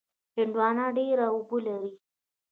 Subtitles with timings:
[0.37, 1.91] هندوانه ډېره اوبه لري.